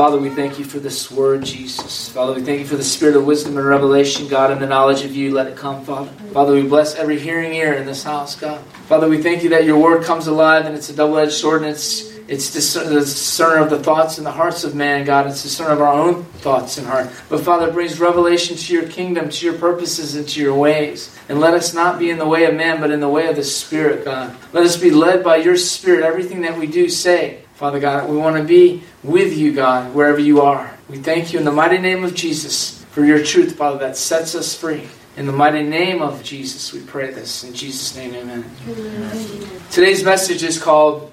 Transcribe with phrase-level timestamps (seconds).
[0.00, 2.08] Father, we thank you for this word, Jesus.
[2.08, 5.04] Father, we thank you for the spirit of wisdom and revelation, God, and the knowledge
[5.04, 5.30] of you.
[5.30, 6.10] Let it come, Father.
[6.32, 8.64] Father, we bless every hearing ear in this house, God.
[8.88, 11.60] Father, we thank you that your word comes alive and it's a double edged sword
[11.60, 15.26] and it's it's the discerner of the thoughts and the hearts of man, God.
[15.26, 17.10] It's the discerner of our own thoughts and heart.
[17.28, 21.14] But Father, it brings revelation to your kingdom, to your purposes, and to your ways.
[21.28, 23.36] And let us not be in the way of man, but in the way of
[23.36, 24.34] the Spirit, God.
[24.54, 26.04] Let us be led by your Spirit.
[26.04, 30.18] Everything that we do, say, Father God, we want to be with you, God, wherever
[30.18, 30.78] you are.
[30.88, 34.34] We thank you in the mighty name of Jesus for your truth, Father, that sets
[34.34, 34.88] us free.
[35.18, 37.44] In the mighty name of Jesus, we pray this.
[37.44, 38.50] In Jesus' name, amen.
[38.66, 39.46] amen.
[39.70, 41.12] Today's message is called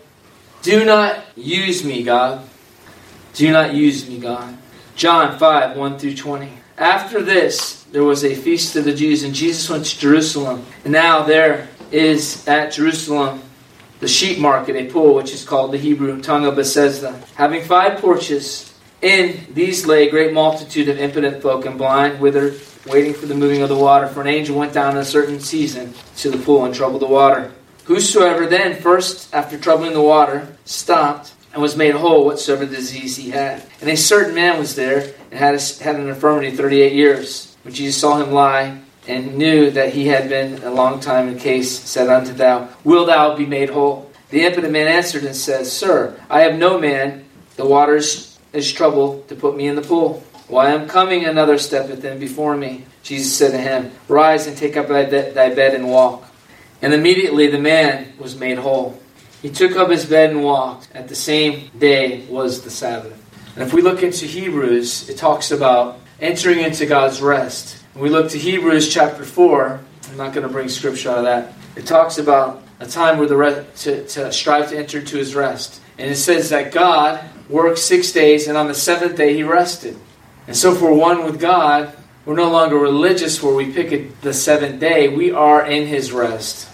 [0.61, 2.47] do not use me, God.
[3.33, 4.57] Do not use me, God.
[4.95, 6.49] John 5 1 through 20.
[6.77, 10.65] After this, there was a feast of the Jews, and Jesus went to Jerusalem.
[10.85, 13.41] And now there is at Jerusalem
[13.99, 17.99] the sheep market, a pool which is called the Hebrew tongue of Bethesda, having five
[17.99, 18.73] porches.
[19.01, 23.35] In these lay a great multitude of impotent folk and blind, withered, waiting for the
[23.35, 24.07] moving of the water.
[24.07, 27.07] For an angel went down in a certain season to the pool and troubled the
[27.07, 27.51] water.
[27.85, 33.29] Whosoever then, first after troubling the water, stopped and was made whole whatsoever disease he
[33.29, 33.63] had.
[33.81, 37.55] And a certain man was there and had, a, had an infirmity 38 years.
[37.63, 41.39] When Jesus saw him lie and knew that he had been a long time in
[41.39, 44.11] case, said unto thou, Will thou be made whole?
[44.29, 49.27] The impotent man answered and said, Sir, I have no man, the waters is troubled
[49.29, 50.23] to put me in the pool.
[50.47, 52.85] Why am coming another step within before me?
[53.03, 56.25] Jesus said to him, Rise and take up thy, thy bed and walk.
[56.81, 58.99] And immediately the man was made whole.
[59.41, 60.89] He took up his bed and walked.
[60.93, 63.23] At the same day was the Sabbath.
[63.55, 67.83] And if we look into Hebrews, it talks about entering into God's rest.
[67.97, 69.79] And we look to Hebrews chapter 4.
[70.11, 71.53] I'm not going to bring scripture out of that.
[71.75, 75.33] It talks about a time where the rest, to, to strive to enter into his
[75.33, 75.81] rest.
[75.97, 79.97] And it says that God worked six days, and on the seventh day he rested.
[80.45, 81.91] And so, we're one with God,
[82.23, 85.07] we're no longer religious where we pick it the seventh day.
[85.07, 86.69] We are in his rest.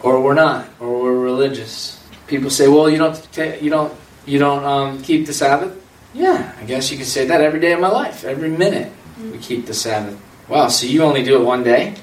[0.00, 2.04] Or we're not, or we're religious.
[2.26, 3.94] People say, "Well, you don't, you don't,
[4.26, 5.80] you don't um, keep the Sabbath."
[6.12, 9.38] Yeah, I guess you could say that every day of my life, every minute we
[9.38, 10.20] keep the Sabbath.
[10.48, 11.94] Wow, so you only do it one day?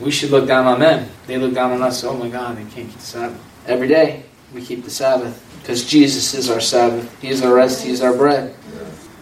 [0.00, 1.08] We should look down on them.
[1.26, 2.04] They look down on us.
[2.04, 3.42] Oh my God, they can't keep the Sabbath.
[3.66, 4.24] Every day
[4.54, 7.20] we keep the Sabbath because Jesus is our Sabbath.
[7.20, 7.82] He is our rest.
[7.82, 8.54] He is our bread,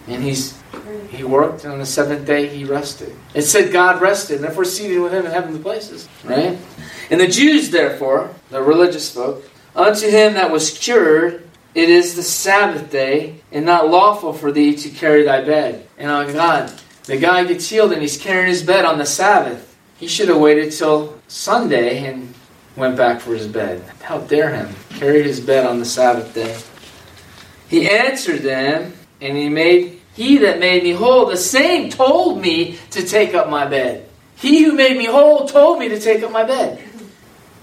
[0.06, 0.62] and He's
[1.10, 3.14] he worked, and on the seventh day he rested.
[3.34, 6.58] It said God rested, and if we're seated with him in heavenly places, right?
[7.10, 12.22] And the Jews, therefore, the religious folk, unto him that was cured, it is the
[12.22, 15.86] Sabbath day, and not lawful for thee to carry thy bed.
[15.98, 16.72] And on God,
[17.04, 19.76] the guy gets healed and he's carrying his bed on the Sabbath.
[19.96, 22.34] He should have waited till Sunday and
[22.76, 23.82] went back for his bed.
[24.02, 26.58] How dare him carry his bed on the Sabbath day?
[27.68, 32.78] He answered them, and he made he that made me whole, the same told me
[32.90, 34.08] to take up my bed.
[34.36, 36.78] He who made me whole told me to take up my bed.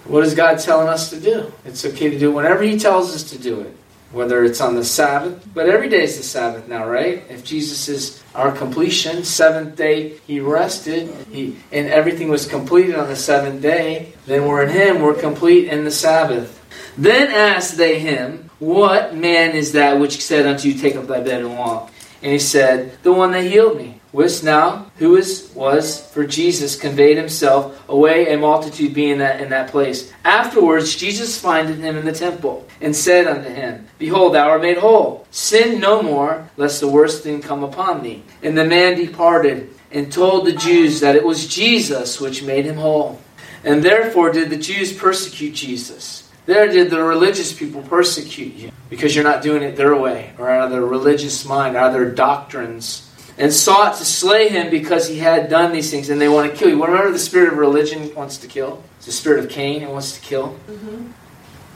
[0.04, 1.54] What is God telling us to do?
[1.64, 3.78] It's okay to do whenever He tells us to do it.
[4.12, 7.24] Whether it's on the Sabbath, but every day is the Sabbath now, right?
[7.30, 13.08] If Jesus is our completion, seventh day He rested, He and everything was completed on
[13.08, 16.62] the seventh day, then we're in Him, we're complete in the Sabbath.
[16.98, 21.22] Then asked they him, What man is that which said unto you, Take up thy
[21.22, 21.92] bed and walk?
[22.22, 24.01] And he said, The one that healed me.
[24.14, 29.50] Wist now who is, was, for Jesus conveyed himself away, a multitude being that, in
[29.50, 30.12] that place.
[30.26, 34.78] Afterwards, Jesus findeth him in the temple, and said unto him, Behold, thou art made
[34.78, 35.26] whole.
[35.32, 38.24] Sin no more, lest the worst thing come upon thee.
[38.44, 42.78] And the man departed, and told the Jews that it was Jesus which made him
[42.78, 43.20] whole.
[43.64, 49.16] And therefore did the Jews persecute Jesus there did the religious people persecute you because
[49.16, 52.10] you're not doing it their way or out of their religious mind, out of their
[52.10, 53.11] doctrines,
[53.42, 56.56] and sought to slay him because he had done these things and they want to
[56.56, 56.82] kill you.
[56.82, 58.84] Remember, the spirit of religion wants to kill?
[58.98, 60.56] It's the spirit of Cain, it wants to kill.
[60.70, 61.12] Mm-hmm.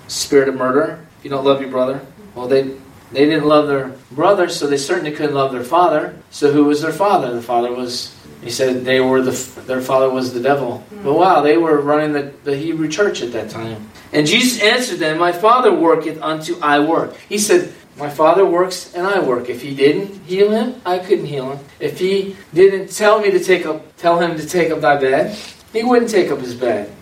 [0.07, 1.03] Spirit of murder.
[1.17, 2.75] If you don't love your brother, well, they
[3.11, 6.15] they didn't love their brother, so they certainly couldn't love their father.
[6.29, 7.33] So who was their father?
[7.33, 9.31] The father was he said they were the
[9.65, 10.85] their father was the devil.
[10.91, 11.03] Mm-hmm.
[11.03, 13.89] But wow, they were running the, the Hebrew church at that time.
[14.13, 17.17] And Jesus answered them, My Father worketh unto I work.
[17.27, 19.49] He said, My Father works and I work.
[19.49, 21.65] If he didn't heal him, I couldn't heal him.
[21.79, 25.37] If he didn't tell me to take up tell him to take up thy bed,
[25.71, 26.93] he wouldn't take up his bed.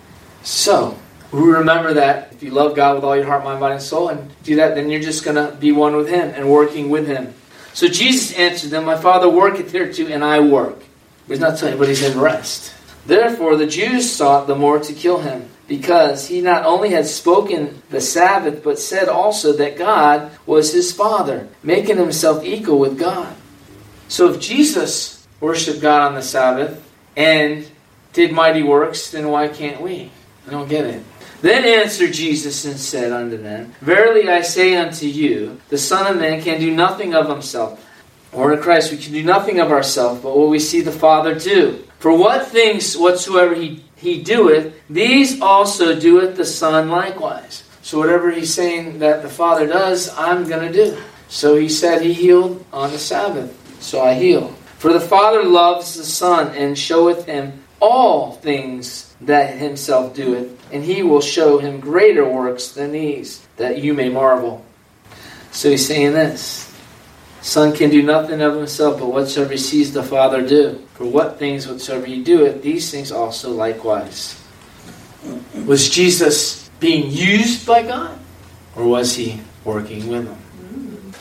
[0.44, 0.96] So
[1.32, 4.08] we remember that if you love God with all your heart, mind, body, and soul,
[4.08, 7.34] and do that, then you're just gonna be one with him and working with him.
[7.72, 10.78] So Jesus answered them, My Father worketh hereto, and I work.
[11.26, 12.72] He's not telling but he's in rest.
[13.06, 17.82] Therefore the Jews sought the more to kill him because he not only had spoken
[17.90, 23.34] the Sabbath, but said also that God was his Father, making himself equal with God.
[24.08, 26.82] So if Jesus worshiped God on the Sabbath
[27.16, 27.66] and
[28.12, 30.10] did mighty works, then why can't we?
[30.46, 31.02] I don't get it.
[31.40, 36.20] Then answered Jesus and said unto them, Verily I say unto you, the Son of
[36.20, 37.80] Man can do nothing of himself.
[38.32, 41.38] Or in Christ, we can do nothing of ourselves, but what we see the Father
[41.38, 41.84] do.
[41.98, 47.64] For what things whatsoever he he doeth, these also doeth the Son likewise.
[47.80, 51.02] So whatever he's saying that the Father does, I'm going to do.
[51.28, 53.50] So he said he healed on the Sabbath.
[53.82, 54.48] So I heal.
[54.76, 60.84] For the Father loves the Son and showeth him all things that himself doeth, and
[60.84, 64.62] he will show him greater works than these, that you may marvel.
[65.50, 66.73] So he's saying this
[67.44, 70.80] Son can do nothing of himself, but whatsoever he sees the Father do.
[70.94, 74.42] For what things whatsoever he doeth, these things also likewise.
[75.66, 78.18] Was Jesus being used by God?
[78.74, 81.12] Or was he working with them?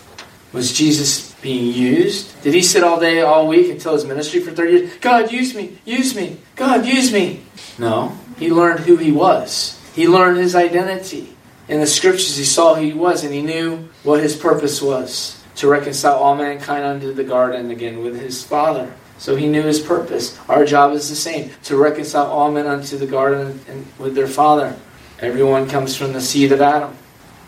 [0.54, 2.42] Was Jesus being used?
[2.42, 4.94] Did he sit all day, all week until his ministry for 30 years?
[5.02, 7.44] God, use me, use me, God, use me.
[7.78, 8.18] No.
[8.38, 9.78] He learned who he was.
[9.94, 11.36] He learned his identity.
[11.68, 15.43] In the scriptures, he saw who he was and he knew what his purpose was
[15.56, 18.94] to reconcile all mankind unto the garden again with his Father.
[19.18, 20.38] So he knew his purpose.
[20.50, 24.28] Our job is the same to reconcile all men unto the garden and with their
[24.28, 24.76] Father.
[25.20, 26.96] Everyone comes from the seed of Adam.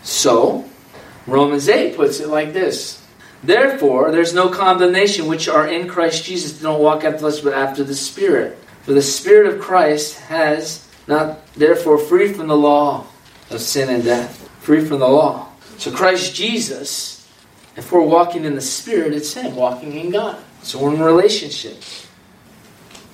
[0.02, 0.64] So,
[1.26, 3.02] Romans 8 puts it like this
[3.42, 6.60] Therefore, there's no condemnation which are in Christ Jesus.
[6.60, 8.58] Don't walk after flesh, but after the Spirit.
[8.82, 13.06] For the Spirit of Christ has not, therefore, free from the law
[13.50, 14.48] of sin and death.
[14.60, 15.48] Free from the law.
[15.76, 17.15] So, Christ Jesus
[17.76, 20.38] if we're walking in the Spirit, it's Him walking in God.
[20.62, 21.82] So we're in relationship.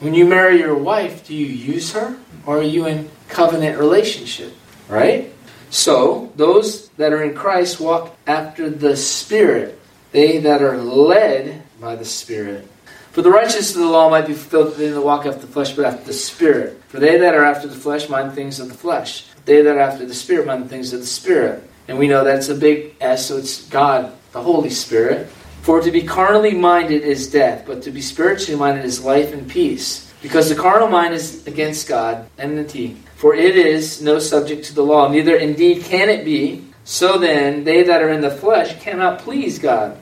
[0.00, 2.16] When you marry your wife, do you use her?
[2.46, 4.52] Or are you in covenant relationship?
[4.88, 5.32] Right?
[5.70, 9.78] So, those that are in Christ walk after the Spirit.
[10.12, 12.68] They that are led by the Spirit.
[13.12, 15.72] For the righteousness of the law might be fulfilled, they that walk after the flesh,
[15.72, 16.82] but after the Spirit.
[16.88, 19.26] For they that are after the flesh mind things of the flesh.
[19.44, 21.68] They that are after the Spirit mind things of the Spirit.
[21.88, 25.28] And we know that's a big S, so it's God the Holy Spirit.
[25.62, 29.48] For to be carnally minded is death, but to be spiritually minded is life and
[29.48, 30.12] peace.
[30.20, 32.96] Because the carnal mind is against God, enmity.
[33.16, 36.64] For it is no subject to the law, neither indeed can it be.
[36.84, 39.98] So then, they that are in the flesh cannot please God.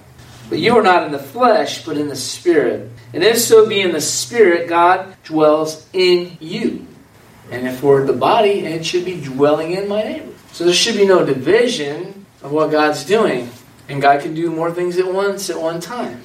[0.48, 2.90] But you are not in the flesh, but in the Spirit.
[3.12, 6.86] And if so be in the Spirit, God dwells in you.
[7.50, 10.32] And if we're the body, it should be dwelling in my neighbor.
[10.52, 13.50] So there should be no division of what God's doing.
[13.90, 16.22] And God can do more things at once at one time.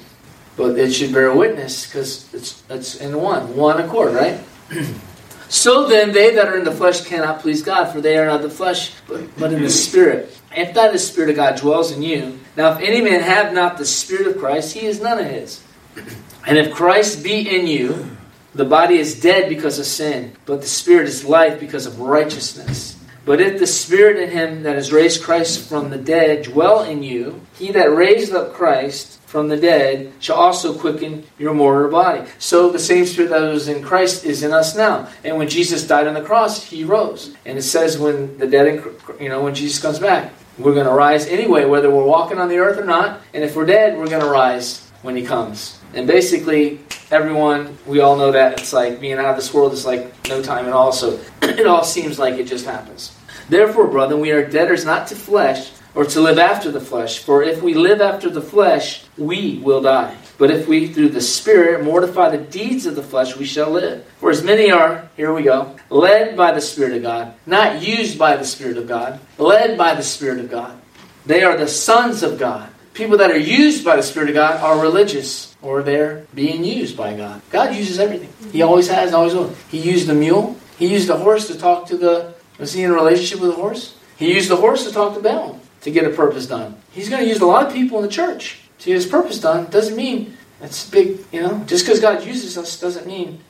[0.56, 4.40] But it should bear witness because it's, it's in one, one accord, right?
[5.48, 8.42] so then, they that are in the flesh cannot please God, for they are not
[8.42, 10.32] the flesh, but, but in the Spirit.
[10.56, 13.78] If that the Spirit of God dwells in you, now if any man have not
[13.78, 15.62] the Spirit of Christ, he is none of his.
[16.48, 18.16] And if Christ be in you,
[18.54, 22.95] the body is dead because of sin, but the Spirit is life because of righteousness.
[23.26, 27.02] But if the Spirit in him that has raised Christ from the dead dwell in
[27.02, 32.24] you, he that raised up Christ from the dead shall also quicken your mortal body.
[32.38, 35.08] So the same Spirit that was in Christ is in us now.
[35.24, 37.34] And when Jesus died on the cross, he rose.
[37.44, 38.84] And it says when the dead,
[39.20, 42.48] you know, when Jesus comes back, we're going to rise anyway, whether we're walking on
[42.48, 43.22] the earth or not.
[43.34, 45.80] And if we're dead, we're going to rise when he comes.
[45.94, 46.78] And basically,
[47.10, 50.40] everyone, we all know that it's like being out of this world is like no
[50.42, 50.92] time at all.
[50.92, 53.15] So it all seems like it just happens.
[53.48, 57.18] Therefore, brethren, we are debtors not to flesh, or to live after the flesh.
[57.18, 60.14] For if we live after the flesh, we will die.
[60.38, 64.04] But if we, through the Spirit, mortify the deeds of the flesh, we shall live.
[64.18, 68.18] For as many are, here we go, led by the Spirit of God, not used
[68.18, 70.78] by the Spirit of God, led by the Spirit of God.
[71.24, 72.68] They are the sons of God.
[72.92, 76.96] People that are used by the Spirit of God are religious, or they're being used
[76.96, 77.40] by God.
[77.50, 78.32] God uses everything.
[78.52, 79.54] He always has, always will.
[79.70, 80.56] He used the mule.
[80.78, 83.54] He used the horse to talk to the was he in a relationship with a
[83.54, 83.96] horse?
[84.16, 86.76] He used the horse to talk to Balaam to get a purpose done.
[86.90, 89.40] He's going to use a lot of people in the church to get his purpose
[89.40, 89.66] done.
[89.70, 93.40] Doesn't mean it's big, you know, just because God uses us doesn't mean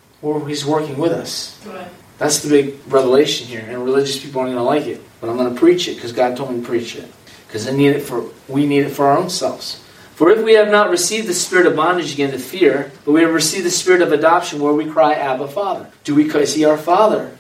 [0.47, 1.61] he's working with us.
[1.67, 1.89] Right.
[2.19, 5.03] That's the big revelation here, and religious people aren't going to like it.
[5.21, 7.11] But I'm going to preach it because God told me to preach it.
[7.47, 9.83] Because I need it for we need it for our own selves.
[10.15, 13.21] For if we have not received the spirit of bondage again to fear, but we
[13.21, 15.91] have received the spirit of adoption where we cry, Abba, Father.
[16.05, 17.37] Do we see our Father?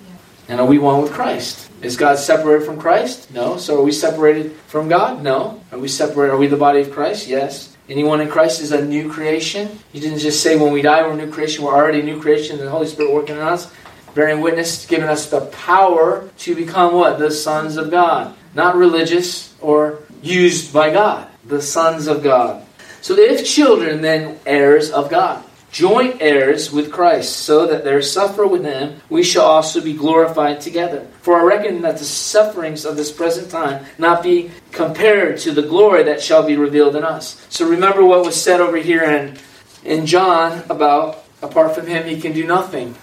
[0.48, 1.70] And are we one with Christ?
[1.82, 3.32] Is God separated from Christ?
[3.32, 3.56] No.
[3.56, 5.22] So are we separated from God?
[5.22, 5.60] No.
[5.72, 6.34] Are we separated?
[6.34, 7.26] Are we the body of Christ?
[7.26, 7.76] Yes.
[7.88, 9.78] Anyone in Christ is a new creation.
[9.92, 11.64] He didn't just say when we die we're a new creation.
[11.64, 12.58] We're already a new creation.
[12.58, 13.70] The Holy Spirit working in us.
[14.14, 17.18] bearing witness, giving us the power to become what?
[17.18, 18.34] The sons of God.
[18.54, 21.28] Not religious or used by God.
[21.44, 22.64] The sons of God.
[23.02, 25.45] So if children, then heirs of God
[25.76, 30.58] joint heirs with Christ, so that there suffer with him, we shall also be glorified
[30.58, 31.06] together.
[31.20, 35.60] For I reckon that the sufferings of this present time not be compared to the
[35.60, 37.46] glory that shall be revealed in us.
[37.50, 39.36] So remember what was said over here in,
[39.84, 42.94] in John about apart from him he can do nothing.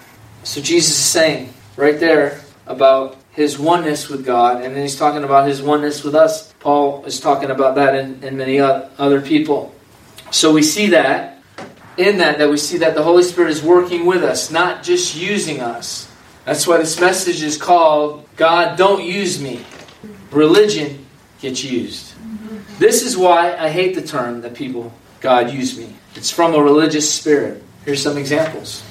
[0.42, 5.22] So Jesus is saying right there about his oneness with God, and then he's talking
[5.22, 6.52] about his oneness with us.
[6.54, 9.72] Paul is talking about that and, in many other people.
[10.32, 11.33] So we see that
[11.96, 15.16] in that that we see that the Holy Spirit is working with us, not just
[15.16, 16.10] using us.
[16.44, 19.64] That's why this message is called God Don't Use Me.
[20.30, 21.06] Religion
[21.40, 22.12] gets used.
[22.78, 25.94] This is why I hate the term that people God use me.
[26.16, 27.62] It's from a religious spirit.
[27.84, 28.82] Here's some examples.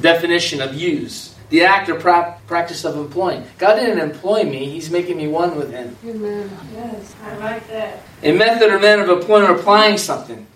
[0.00, 1.34] Definition of use.
[1.50, 3.44] The act or pra- practice of employing.
[3.58, 5.96] God didn't employ me, He's making me one with Him.
[6.06, 6.50] Amen.
[6.74, 8.02] Yes, I like that.
[8.22, 10.46] A method or manner of employing or applying something.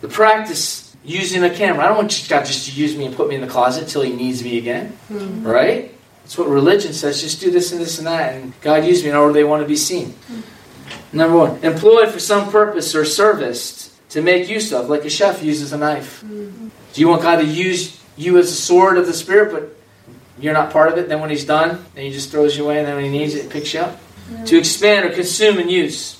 [0.00, 1.84] The practice using a camera.
[1.84, 4.02] I don't want God just to use me and put me in the closet until
[4.02, 4.96] He needs me again.
[5.10, 5.46] Mm-hmm.
[5.46, 5.94] Right?
[6.22, 7.22] That's what religion says.
[7.22, 9.62] Just do this and this and that, and God use me in order they want
[9.62, 10.10] to be seen.
[10.10, 11.16] Mm-hmm.
[11.16, 15.42] Number one, employed for some purpose or service to make use of, like a chef
[15.42, 16.22] uses a knife.
[16.22, 16.68] Mm-hmm.
[16.92, 20.54] Do you want God to use you as a sword of the Spirit, but you're
[20.54, 21.08] not part of it?
[21.08, 23.34] Then when He's done, then He just throws you away, and then when He needs
[23.34, 23.98] it, He picks you up.
[24.44, 26.17] To expand or consume and use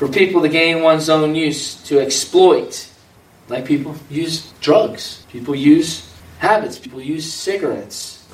[0.00, 2.88] for people to gain one's own use, to exploit.
[3.48, 8.26] Like people use drugs, people use habits, people use cigarettes.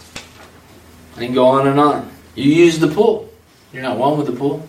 [1.16, 2.08] And go on and on.
[2.36, 3.28] You use the pool.
[3.72, 4.68] You're not one with the pool.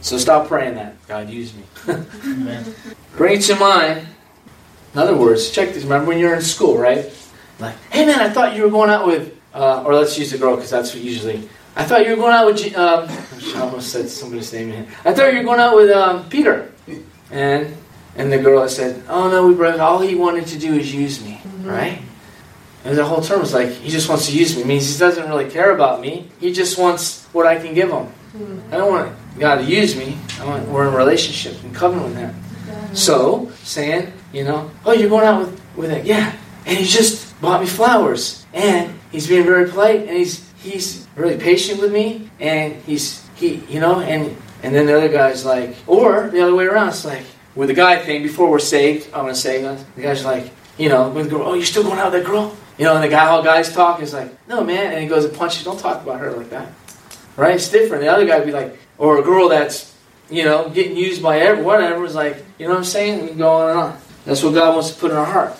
[0.00, 1.06] So stop praying that.
[1.06, 1.64] God use me.
[3.18, 4.06] Bring it to mind.
[4.94, 5.82] In other words, check this.
[5.82, 7.12] Remember when you're in school, right?
[7.58, 10.38] Like, hey man, I thought you were going out with, uh, or let's use the
[10.38, 12.76] girl because that's what usually I thought you were going out with.
[12.76, 14.86] Um, I almost said somebody's name here.
[15.04, 16.70] I thought you were going out with um, Peter,
[17.30, 17.76] and
[18.16, 19.80] and the girl said, "Oh no, we broke.
[19.80, 21.68] All he wanted to do is use me, mm-hmm.
[21.68, 22.02] right?"
[22.84, 24.98] And the whole term was like, "He just wants to use me." It means he
[24.98, 26.28] doesn't really care about me.
[26.40, 28.06] He just wants what I can give him.
[28.06, 28.74] Mm-hmm.
[28.74, 30.18] I don't want God to use me.
[30.40, 32.34] I want we're in a relationship and covenant with Him.
[32.34, 32.94] Mm-hmm.
[32.94, 36.36] So saying, you know, "Oh, you're going out with with it, yeah,"
[36.66, 41.36] and he just bought me flowers, and he's being very polite, and he's he's really
[41.36, 45.74] patient with me, and he's he, you know, and and then the other guy's like,
[45.86, 49.08] or the other way around, it's like with the guy thing before we're saved.
[49.12, 51.82] I'm gonna say uh, the guy's like, you know, with the girl, oh, you're still
[51.82, 54.30] going out with that girl, you know, and the guy, all guys talk is like,
[54.48, 55.64] no man, and he goes and punches.
[55.64, 56.72] Don't talk about her like that,
[57.36, 57.54] right?
[57.54, 58.02] It's different.
[58.02, 59.94] The other guy would be like, or a girl that's,
[60.30, 61.82] you know, getting used by everyone.
[61.82, 63.26] Whatever is like, you know what I'm saying?
[63.26, 63.98] We go on and on.
[64.24, 65.58] That's what God wants to put in our heart.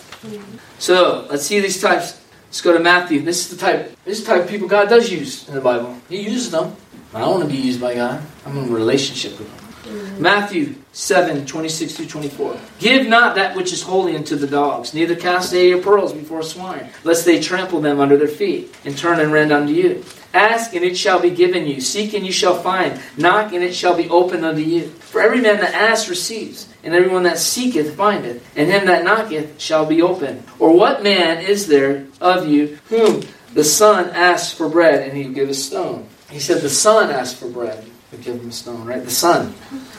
[0.78, 2.21] So let's see these types
[2.52, 3.22] Let's go to Matthew.
[3.22, 3.96] This is the type.
[4.04, 5.96] This is the type of people God does use in the Bible.
[6.10, 6.76] He uses them.
[7.14, 8.22] I don't want to be used by God.
[8.44, 9.94] I'm in a relationship with Him.
[9.94, 10.22] Mm-hmm.
[10.22, 12.60] Matthew 7, 26 through 24.
[12.78, 16.42] Give not that which is holy unto the dogs, neither cast ye your pearls before
[16.42, 20.04] swine, lest they trample them under their feet, and turn and rend unto you.
[20.34, 21.80] Ask, and it shall be given you.
[21.80, 23.00] Seek, and you shall find.
[23.16, 24.88] Knock, and it shall be opened unto you.
[24.88, 29.60] For every man that asks receives, and everyone that seeketh findeth, and him that knocketh
[29.60, 30.42] shall be opened.
[30.58, 33.22] Or what man is there of you whom
[33.54, 36.06] the son asks for bread, and he give a stone?
[36.30, 39.04] He said the son asks for bread, he'll give him a stone, right?
[39.04, 39.54] The son.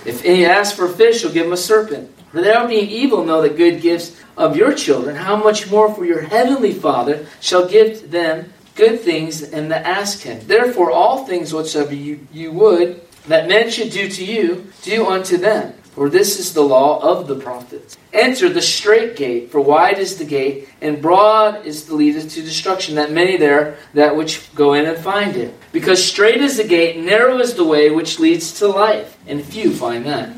[0.05, 2.11] If any asks for fish, he'll give him a serpent.
[2.31, 6.03] For thou being evil know the good gifts of your children, how much more for
[6.03, 10.41] your heavenly Father shall give them good things and to ask him.
[10.47, 15.37] Therefore, all things whatsoever you, you would that men should do to you, do unto
[15.37, 15.73] them.
[15.93, 17.97] For this is the law of the prophets.
[18.13, 22.41] Enter the straight gate, for wide is the gate, and broad is the lead to
[22.41, 25.53] destruction, that many there that which go in and find it.
[25.71, 29.71] Because straight is the gate, narrow is the way which leads to life, and few
[29.71, 30.33] find that.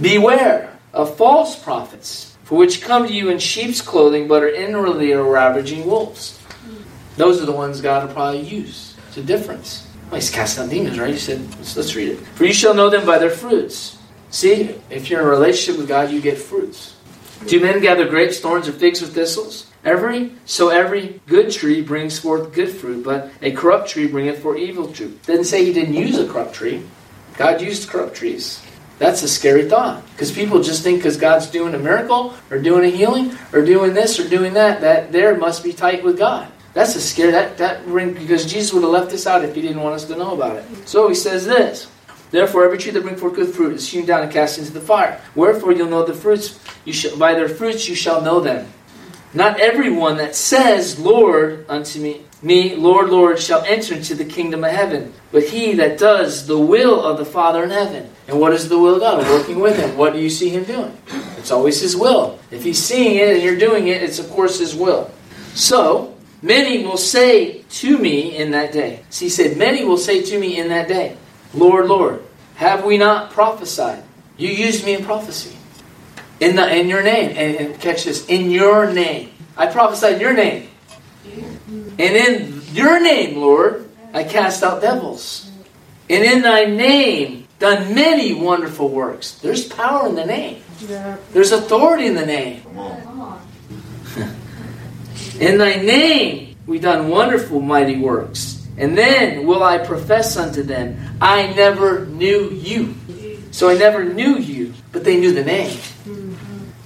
[0.00, 5.12] Beware of false prophets, for which come to you in sheep's clothing, but are inwardly
[5.12, 6.40] ravaging wolves.
[7.18, 8.96] Those are the ones God will probably use.
[9.08, 9.86] It's a difference.
[10.10, 11.12] Well, he's casting out demons, right?
[11.12, 12.18] He said, let's, let's read it.
[12.34, 13.98] For you shall know them by their fruits.
[14.30, 16.96] See, if you're in a relationship with God, you get fruits.
[17.46, 19.66] Do men gather grapes, thorns, or figs with thistles?
[19.82, 24.58] Every so every good tree brings forth good fruit, but a corrupt tree bringeth forth
[24.58, 25.22] evil fruit.
[25.22, 26.82] Didn't say he didn't use a corrupt tree.
[27.38, 28.62] God used corrupt trees.
[28.98, 32.84] That's a scary thought because people just think because God's doing a miracle or doing
[32.84, 36.52] a healing or doing this or doing that that there must be tight with God.
[36.74, 37.30] That's a scare.
[37.30, 40.04] That that ring because Jesus would have left this out if he didn't want us
[40.04, 40.64] to know about it.
[40.86, 41.88] So he says this.
[42.30, 44.80] Therefore, every tree that brings forth good fruit is hewn down and cast into the
[44.80, 45.20] fire.
[45.34, 46.58] Wherefore, you'll know the fruits.
[46.84, 48.68] You shall, by their fruits you shall know them.
[49.32, 54.64] Not everyone that says, Lord, unto me, me, Lord, Lord, shall enter into the kingdom
[54.64, 58.10] of heaven, but he that does the will of the Father in heaven.
[58.28, 59.22] And what is the will of God?
[59.28, 59.96] Working with him.
[59.96, 60.96] What do you see him doing?
[61.36, 62.38] It's always his will.
[62.50, 65.10] If he's seeing it and you're doing it, it's of course his will.
[65.54, 69.04] So, many will say to me in that day.
[69.10, 71.16] See, he said, Many will say to me in that day,
[71.54, 72.24] Lord, Lord,
[72.56, 74.02] have we not prophesied?
[74.36, 75.56] You used me in prophecy.
[76.40, 77.30] In, the, in your name.
[77.36, 78.26] And, and catch this.
[78.26, 79.30] In your name.
[79.56, 80.68] I prophesied in your name.
[81.70, 85.50] And in your name, Lord, I cast out devils.
[86.08, 89.32] And in thy name, done many wonderful works.
[89.38, 90.62] There's power in the name.
[91.32, 92.62] There's authority in the name.
[95.40, 98.59] in thy name, we done wonderful, mighty works.
[98.80, 102.94] And then will I profess unto them, I never knew you.
[103.50, 105.78] So I never knew you, but they knew the name.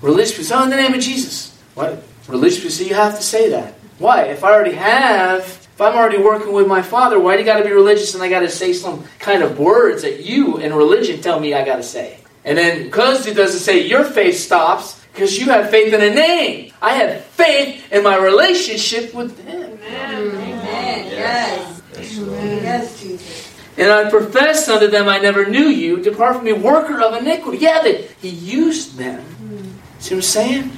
[0.02, 1.56] Religious people say, oh, in the name of Jesus.
[1.74, 2.02] What?
[2.26, 3.74] Religious people say, you have to say that.
[3.98, 4.24] Why?
[4.24, 7.58] If I already have, if I'm already working with my Father, why do you got
[7.58, 10.74] to be religious and I got to say some kind of words that you and
[10.74, 12.18] religion tell me I got to say?
[12.44, 16.12] And then because it doesn't say your faith stops because you have faith in a
[16.12, 16.72] name.
[16.82, 19.78] I have faith in my relationship with Him.
[19.86, 20.36] Amen.
[20.36, 21.06] Amen.
[21.06, 21.73] Yes.
[22.46, 23.02] Yes, mm.
[23.02, 23.50] Jesus.
[23.76, 26.00] And I professed unto them, I never knew you.
[26.00, 27.58] Depart from me, worker of iniquity.
[27.58, 29.24] Yeah, that He used them.
[29.42, 29.72] Mm.
[30.00, 30.70] See what I'm saying?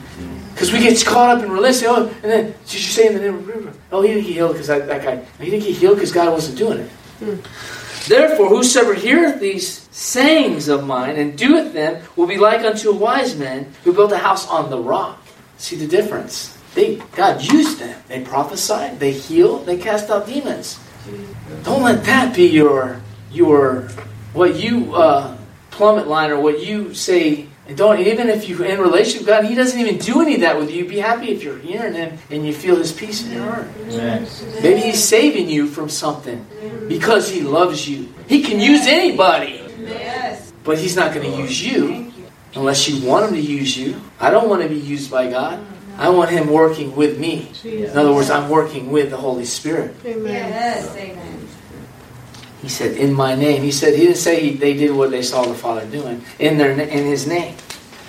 [0.57, 1.89] Because we get caught up in religion.
[1.91, 4.53] Oh, and then did you say in the name of Oh, he didn't get healed
[4.53, 5.23] because that, that guy.
[5.39, 6.91] He didn't get healed because God wasn't doing it.
[7.21, 8.07] Mm.
[8.07, 12.95] Therefore, whosoever heareth these sayings of mine and doeth them will be like unto a
[12.95, 15.21] wise man who built a house on the rock.
[15.59, 16.57] See the difference?
[16.75, 18.01] They God used them.
[18.09, 18.99] They prophesied.
[18.99, 19.67] They healed.
[19.67, 20.79] They cast out demons.
[21.63, 23.01] Don't let that be your
[23.33, 23.89] your
[24.33, 25.37] what you uh,
[25.71, 29.45] plummet line or what you say and don't even if you're in relationship with God,
[29.45, 30.87] He doesn't even do any of that with you.
[30.87, 33.69] Be happy if you're hearing Him and you feel His peace in your heart.
[33.81, 34.27] Amen.
[34.63, 36.47] Maybe He's saving you from something
[36.89, 38.13] because He loves you.
[38.29, 39.63] He can use anybody,
[40.63, 42.13] but He's not going to use you
[42.55, 44.01] unless you want Him to use you.
[44.21, 45.59] I don't want to be used by God.
[45.99, 47.51] I want Him working with me.
[47.65, 49.95] In other words, I'm working with the Holy Spirit.
[50.05, 50.95] Yes.
[50.97, 51.49] Amen.
[52.63, 55.23] He said, "In my name." He said he didn't say he, they did what they
[55.23, 57.55] saw the Father doing in their in His name.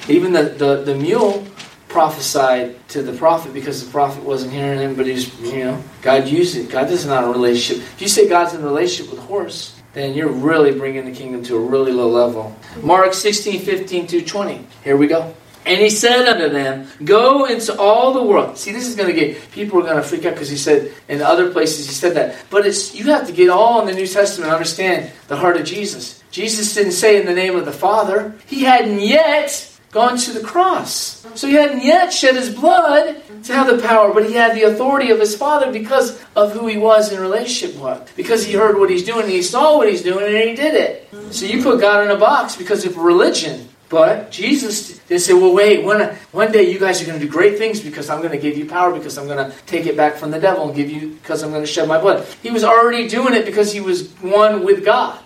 [0.10, 1.45] Even the, the, the mule
[1.89, 5.84] prophesied to the prophet because the prophet wasn't hearing him, but he was, you know,
[6.02, 6.69] God used it.
[6.69, 7.84] God is not a relationship.
[7.95, 11.12] If you say God's in a relationship with a horse, then you're really bringing the
[11.12, 12.56] kingdom to a really low level.
[12.84, 14.67] Mark 16, 15 to 20.
[14.84, 15.34] Here we go.
[15.67, 18.58] And he said unto them, Go into all the world.
[18.58, 20.93] See, this is going to get people are going to freak out because he said
[21.10, 22.38] in other places he said that.
[22.49, 25.58] But it's you have to get all in the New Testament and understand the heart
[25.58, 26.23] of Jesus.
[26.32, 28.36] Jesus didn't say in the name of the Father.
[28.45, 31.25] He hadn't yet gone to the cross.
[31.36, 34.63] So he hadn't yet shed his blood to have the power, but he had the
[34.63, 38.13] authority of his Father because of who he was in relationship with.
[38.15, 40.75] Because he heard what he's doing, and he saw what he's doing, and he did
[40.75, 41.10] it.
[41.34, 43.67] So you put God in a box because of religion.
[43.89, 47.32] But Jesus, they say, well, wait, one, one day you guys are going to do
[47.32, 49.95] great things because I'm going to give you power, because I'm going to take it
[49.95, 52.28] back from the devil and give you, because I'm going to shed my blood.
[52.43, 55.19] He was already doing it because he was one with God.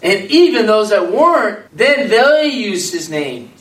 [0.00, 3.52] And even those that weren't, then they used his name.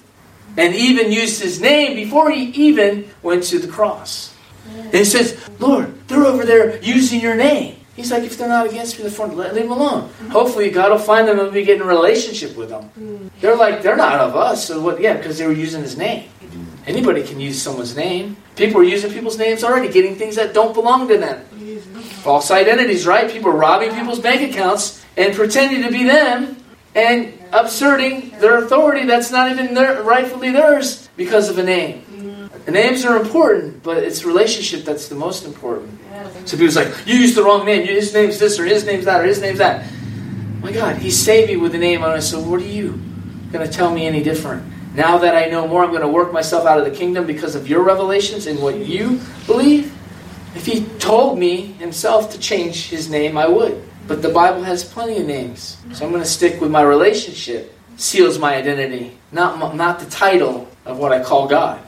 [0.56, 4.36] And even used his name before he even went to the cross.
[4.76, 7.77] And he says, Lord, they're over there using your name.
[7.98, 10.12] He's like, if they're not against me, the front, let leave them alone.
[10.30, 12.92] Hopefully, God will find them and we get in a relationship with them.
[12.98, 13.32] Mm.
[13.42, 14.68] They're like, they're not of us.
[14.68, 15.02] So what?
[15.02, 16.30] Yeah, because they were using His name.
[16.40, 16.66] Mm.
[16.86, 18.38] Anybody can use someone's name.
[18.56, 21.44] People are using people's names already, getting things that don't belong to them.
[22.22, 23.32] False identities, right?
[23.32, 26.56] People are robbing people's bank accounts and pretending to be them
[26.94, 32.04] and absurding their authority that's not even their, rightfully theirs because of a name.
[32.68, 35.98] The names are important, but it's relationship that's the most important.
[36.44, 37.88] So people's like, you used the wrong name.
[37.88, 39.90] His name's this, or his name's that, or his name's that.
[40.60, 42.24] My God, He saved me with the name on it.
[42.24, 43.00] So what are you
[43.54, 44.66] going to tell me any different?
[44.96, 47.56] Now that I know more, I'm going to work myself out of the kingdom because
[47.56, 49.98] of your revelations and what you believe.
[50.54, 53.82] If He told me Himself to change His name, I would.
[54.10, 57.74] But the Bible has plenty of names, so I'm going to stick with my relationship.
[57.96, 61.80] Seals my identity, not not the title of what I call God.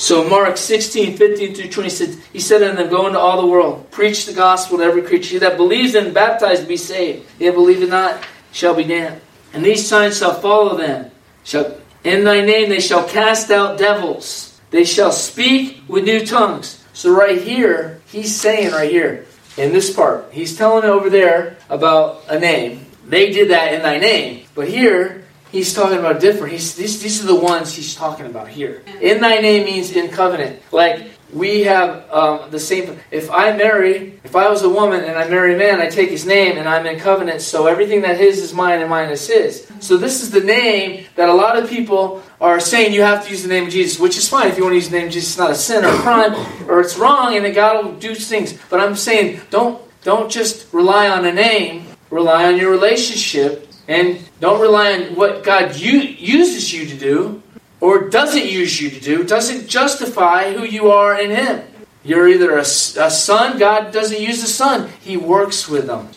[0.00, 3.46] So Mark 16, 15 through 20 said, He said unto them, Go into all the
[3.46, 5.32] world, preach the gospel to every creature.
[5.32, 7.28] He that believes and baptized be saved.
[7.38, 9.20] He that believeth not shall be damned.
[9.52, 11.10] And these signs shall follow them.
[11.44, 14.58] Shall, in thy name they shall cast out devils.
[14.70, 16.82] They shall speak with new tongues.
[16.94, 19.26] So right here, he's saying right here,
[19.58, 22.86] in this part, he's telling over there about a name.
[23.04, 24.46] They did that in thy name.
[24.54, 26.52] But here, he's talking about different.
[26.52, 28.82] He's, these, these are the ones he's talking about here.
[29.00, 30.62] In thy name means in covenant.
[30.72, 32.98] Like we have um, the same.
[33.10, 36.10] If I marry, if I was a woman and I marry a man, I take
[36.10, 37.40] his name and I'm in covenant.
[37.42, 39.70] So everything that his is mine and mine is his.
[39.80, 43.30] So this is the name that a lot of people are saying you have to
[43.30, 45.06] use the name of Jesus, which is fine if you want to use the name
[45.06, 45.30] of Jesus.
[45.30, 46.34] It's not a sin or a crime
[46.68, 48.54] or it's wrong, and that God will do things.
[48.68, 51.86] But I'm saying don't don't just rely on a name.
[52.10, 57.42] Rely on your relationship, and don't rely on what God u- uses you to do
[57.80, 61.64] or doesn't use you to do, doesn't justify who you are in Him.
[62.02, 66.08] You're either a, a son, God doesn't use the son, He works with them.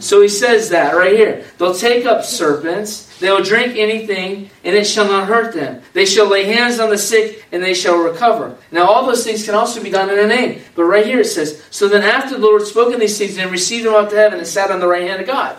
[0.00, 1.44] So He says that right here.
[1.58, 5.82] They'll take up serpents, they'll drink anything, and it shall not hurt them.
[5.92, 8.56] They shall lay hands on the sick, and they shall recover.
[8.72, 10.62] Now, all those things can also be done in a name.
[10.74, 13.84] But right here it says, So then after the Lord spoken these things, and received
[13.84, 15.56] them up to heaven, and sat on the right hand of God.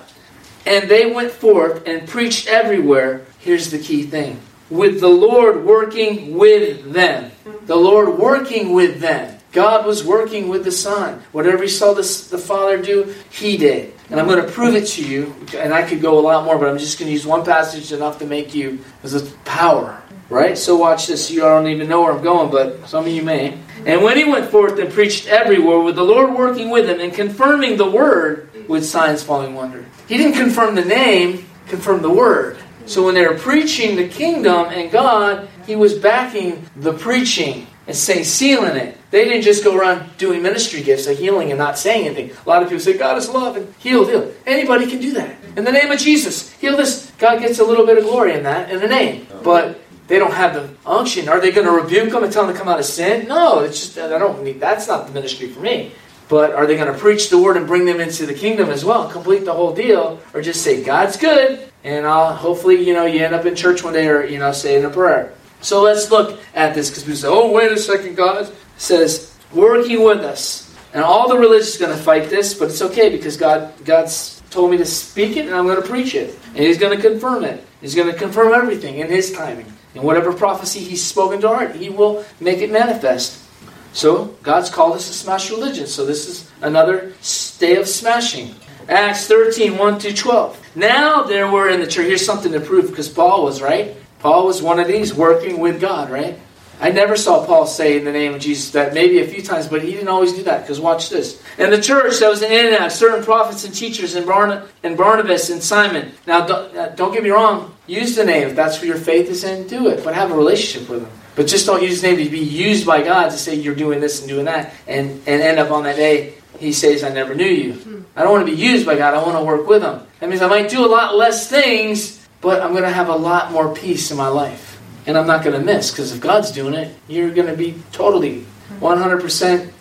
[0.65, 3.25] And they went forth and preached everywhere.
[3.39, 7.31] Here's the key thing with the Lord working with them.
[7.65, 9.39] The Lord working with them.
[9.51, 11.23] God was working with the Son.
[11.31, 13.93] Whatever he saw the, the Father do, he did.
[14.09, 15.35] And I'm going to prove it to you.
[15.55, 17.91] And I could go a lot more, but I'm just going to use one passage
[17.91, 20.01] enough to make you as a power.
[20.29, 20.55] Right?
[20.55, 21.31] So watch this.
[21.31, 23.57] You don't even know where I'm going, but some of you may.
[23.87, 27.11] And when he went forth and preached everywhere, with the Lord working with him and
[27.11, 29.85] confirming the word with signs following wonder.
[30.09, 32.57] He didn't confirm the name, confirm the word.
[32.87, 37.95] So when they were preaching the kingdom and God, he was backing the preaching and
[37.95, 38.97] saying, sealing it.
[39.11, 42.35] They didn't just go around doing ministry gifts like healing and not saying anything.
[42.43, 44.33] A lot of people say, God is love and heal, heal.
[44.47, 45.35] Anybody can do that.
[45.55, 47.11] In the name of Jesus, heal this.
[47.19, 49.27] God gets a little bit of glory in that, in the name.
[49.43, 51.29] But they don't have the unction.
[51.29, 53.27] Are they going to rebuke them and tell them to come out of sin?
[53.27, 55.91] No, it's just, I don't need, that's not the ministry for me.
[56.29, 58.85] But are they going to preach the word and bring them into the kingdom as
[58.85, 63.05] well, complete the whole deal, or just say God's good, and I'll, hopefully you know
[63.05, 65.33] you end up in church one day, or you know saying a prayer.
[65.61, 70.03] So let's look at this because we say, oh wait a second, God says working
[70.03, 73.73] with us, and all the religious going to fight this, but it's okay because God
[73.83, 76.95] God's told me to speak it, and I'm going to preach it, and He's going
[76.95, 77.65] to confirm it.
[77.81, 81.75] He's going to confirm everything in His timing, and whatever prophecy He's spoken to heart,
[81.75, 83.48] He will make it manifest.
[83.93, 85.87] So God's called us to smash religion.
[85.87, 87.13] So this is another
[87.59, 88.55] day of smashing.
[88.87, 90.75] Acts 13, 1 to 12.
[90.75, 93.95] Now there were in the church, here's something to prove because Paul was, right?
[94.19, 96.39] Paul was one of these working with God, right?
[96.81, 99.67] I never saw Paul say in the name of Jesus that maybe a few times,
[99.67, 101.41] but he didn't always do that because watch this.
[101.57, 105.49] And the church that was in Antioch, certain prophets and teachers, and, Barna, and Barnabas
[105.49, 106.13] and Simon.
[106.25, 108.47] Now, don't, don't get me wrong, use the name.
[108.47, 111.11] If that's where your faith is in, do it, but have a relationship with them.
[111.39, 114.01] But just don't use his name to be used by God to say you're doing
[114.01, 117.33] this and doing that, and, and end up on that day, he says, I never
[117.33, 117.73] knew you.
[117.75, 118.01] Hmm.
[118.13, 120.01] I don't want to be used by God, I want to work with him.
[120.19, 123.15] That means I might do a lot less things, but I'm going to have a
[123.15, 124.81] lot more peace in my life.
[125.07, 127.81] And I'm not going to miss, because if God's doing it, you're going to be
[127.93, 128.45] totally
[128.81, 129.71] 100%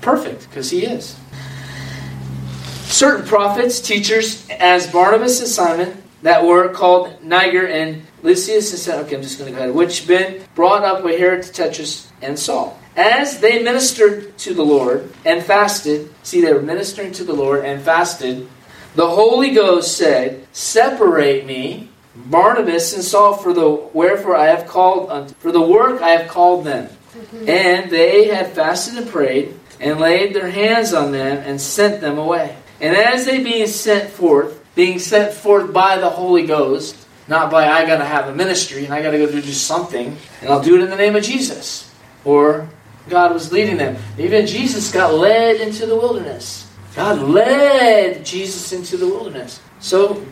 [0.00, 1.16] perfect, because he is.
[2.86, 9.04] Certain prophets, teachers, as Barnabas and Simon, that were called Niger and Lysias and said,
[9.04, 12.38] okay, I'm just going to go ahead, which been brought up with Herod, Tetrus, and
[12.38, 12.80] Saul.
[12.96, 17.66] As they ministered to the Lord and fasted, see, they were ministering to the Lord
[17.66, 18.48] and fasted,
[18.94, 25.36] the Holy Ghost said, Separate me, Barnabas and Saul, for the wherefore I have called
[25.36, 26.86] for the work I have called them.
[26.86, 27.48] Mm-hmm.
[27.50, 32.16] And they had fasted and prayed, and laid their hands on them, and sent them
[32.16, 32.56] away.
[32.80, 36.96] And as they being sent forth, being sent forth by the Holy Ghost,
[37.28, 40.62] not by I gotta have a ministry and I gotta go do something, and I'll
[40.62, 41.90] do it in the name of Jesus.
[42.24, 42.68] Or
[43.08, 43.96] God was leading them.
[44.18, 46.70] Even Jesus got led into the wilderness.
[46.96, 49.60] God led Jesus into the wilderness.
[49.80, 50.24] So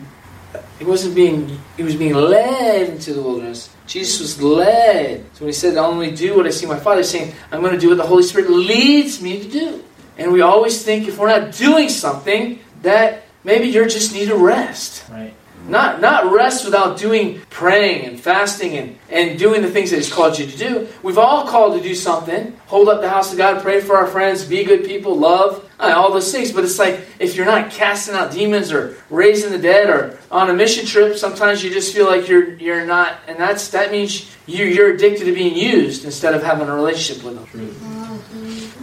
[0.79, 3.69] he wasn't being he was being led into the wilderness.
[3.85, 5.25] Jesus was led.
[5.33, 7.77] So when he said, I only do what I see my Father saying, I'm to
[7.77, 9.83] do what the Holy Spirit leads me to do.
[10.17, 14.35] And we always think if we're not doing something, that maybe you just need a
[14.35, 15.03] rest.
[15.09, 15.33] Right.
[15.67, 20.11] Not, not rest without doing praying and fasting and, and doing the things that He's
[20.11, 20.87] called you to do.
[21.03, 22.59] We've all called to do something.
[22.67, 25.93] Hold up the house of God, pray for our friends, be good people, love, uh,
[25.95, 26.51] all those things.
[26.51, 30.49] But it's like if you're not casting out demons or raising the dead or on
[30.49, 34.35] a mission trip, sometimes you just feel like you're you're not, and that's that means
[34.45, 37.92] you you're addicted to being used instead of having a relationship with Him.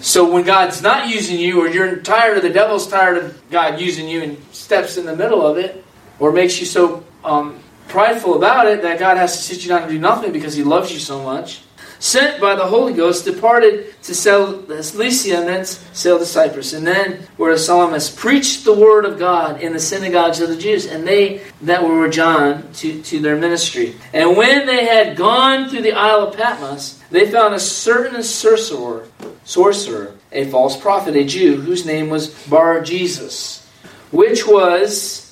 [0.01, 3.81] So when God's not using you, or you're tired, or the devil's tired of God
[3.81, 5.85] using you, and steps in the middle of it,
[6.19, 7.59] or makes you so um,
[7.89, 10.63] prideful about it that God has to sit you down and do nothing because He
[10.63, 11.63] loves you so much.
[12.01, 16.73] Sent by the Holy Ghost, departed to Cilicia and then sailed to Cyprus.
[16.73, 20.87] And then were Salamis preached the word of God in the synagogues of the Jews,
[20.87, 23.95] and they that were with John to, to their ministry.
[24.13, 29.07] And when they had gone through the Isle of Patmos, they found a certain sorcerer,
[29.45, 33.67] sorcerer, a false prophet, a Jew, whose name was Bar Jesus,
[34.11, 35.31] which was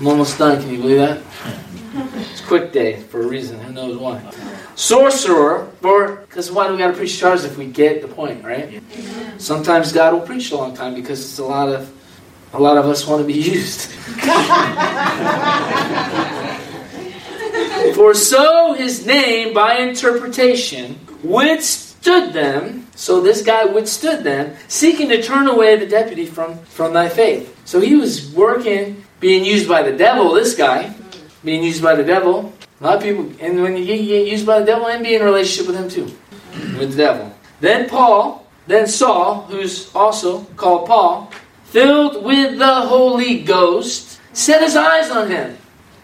[0.00, 0.60] I'm almost done.
[0.60, 1.22] Can you believe that?
[1.96, 3.60] It's quick day for a reason.
[3.60, 4.20] Who knows why?
[4.74, 8.44] sorcerer, or because why do we got to preach charges if we get the point,
[8.44, 8.82] right?
[9.38, 11.92] Sometimes God will preach a long time because it's a lot of
[12.52, 13.90] a lot of us want to be used.
[17.94, 22.86] For so his name by interpretation withstood them.
[22.96, 27.60] So this guy withstood them, seeking to turn away the deputy from, from thy faith.
[27.64, 30.94] So he was working, being used by the devil, this guy,
[31.44, 34.58] being used by the devil, a lot of people, and when you get used by
[34.60, 36.04] the devil, and be in relationship with him too,
[36.78, 37.34] with the devil.
[37.60, 41.30] Then Paul, then Saul, who's also called Paul,
[41.64, 45.56] filled with the Holy Ghost, set his eyes on him.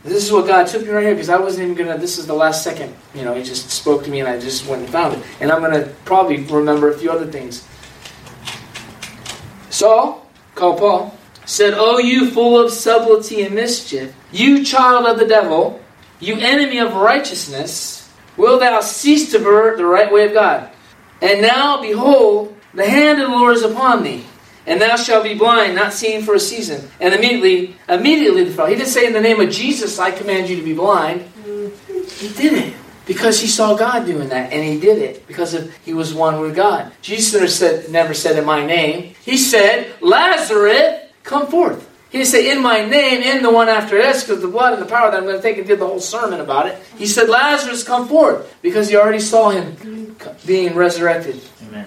[0.02, 1.98] This is what God took me right here because I wasn't even gonna.
[1.98, 2.94] This is the last second.
[3.14, 5.22] You know, He just spoke to me, and I just went and found it.
[5.40, 7.66] And I'm gonna probably remember a few other things.
[9.68, 15.26] Saul, called Paul, said, "Oh, you full of subtlety and mischief, you child of the
[15.26, 15.80] devil."
[16.20, 20.68] You enemy of righteousness, will thou cease to pervert the right way of God?
[21.22, 24.26] And now, behold, the hand of the Lord is upon thee,
[24.66, 26.90] and thou shalt be blind, not seeing for a season.
[27.00, 30.50] And immediately, immediately the fellow, he didn't say, In the name of Jesus, I command
[30.50, 31.22] you to be blind.
[32.18, 32.74] He did it
[33.06, 36.38] because he saw God doing that, and he did it because of, he was one
[36.40, 36.92] with God.
[37.00, 39.14] Jesus never said, never said, In my name.
[39.24, 41.89] He said, Lazarus, come forth.
[42.10, 44.82] He didn't say, in my name, in the one after this, because the blood and
[44.82, 46.82] the power that I'm going to take and did the whole sermon about it.
[46.96, 51.40] He said, Lazarus, come forth, because he already saw him being resurrected.
[51.68, 51.86] Amen.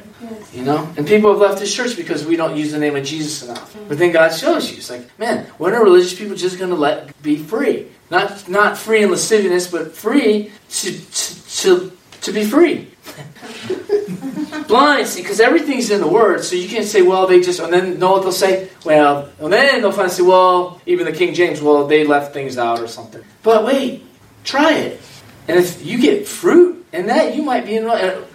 [0.53, 0.89] You know?
[0.95, 3.73] And people have left his church because we don't use the name of Jesus enough.
[3.73, 3.87] Mm-hmm.
[3.89, 4.77] But then God shows you.
[4.77, 7.87] It's like, man, when are religious people just going to let be free?
[8.09, 12.92] Not, not free in lasciviousness, but free to, to, to, to be free.
[14.67, 17.71] blind, see, because everything's in the Word, so you can't say, well, they just, and
[17.71, 18.69] then know what they'll say?
[18.85, 22.57] Well, and then they'll finally say, well, even the King James, well, they left things
[22.57, 23.23] out or something.
[23.43, 24.05] But wait,
[24.43, 25.01] try it.
[25.47, 27.83] And if you get fruit in that, you might be in.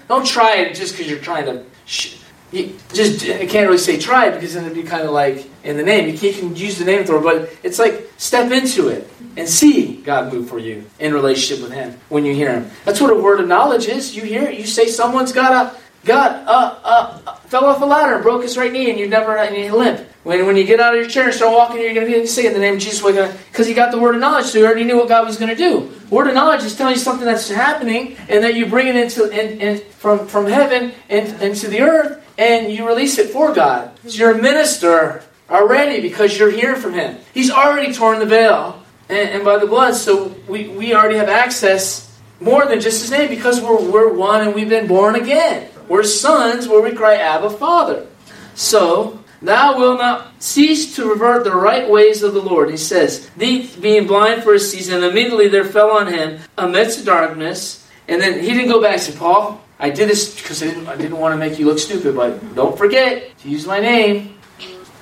[0.08, 1.64] Don't try it just because you're trying to.
[1.86, 2.17] Sh-
[2.52, 5.48] you just I can't really say try it because then it'd be kind of like
[5.64, 6.08] in the name.
[6.08, 10.32] You can't use the name it, but it's like step into it and see God
[10.32, 12.70] move for you in relationship with Him when you hear Him.
[12.84, 14.16] That's what a word of knowledge is.
[14.16, 15.78] You hear it, you say someone's got a
[16.10, 19.54] uh, uh, fell off a ladder and broke his right knee, and you never and
[19.56, 20.06] you limp.
[20.24, 22.46] When, when you get out of your chair and start walking, you're going to say
[22.46, 24.84] in the name of Jesus, because you got the word of knowledge, so you already
[24.84, 25.90] knew what God was going to do.
[26.10, 29.28] Word of knowledge is telling you something that's happening, and that you bring it into
[29.28, 33.90] in, in, from from heaven and into the earth, and you release it for God.
[34.06, 37.18] So you're a minister already because you're hearing from Him.
[37.34, 41.28] He's already torn the veil, and, and by the blood, so we, we already have
[41.28, 42.04] access
[42.40, 45.68] more than just His name because we're we're one and we've been born again.
[45.88, 48.06] We're sons where we cry, Abba, Father.
[48.54, 52.70] So, thou wilt not cease to revert the right ways of the Lord.
[52.70, 57.86] He says, Thee being blind for a season, immediately there fell on him amidst darkness.
[58.06, 60.96] And then he didn't go back to Paul, I did this because I didn't, I
[60.96, 64.34] didn't want to make you look stupid, but don't forget to use my name.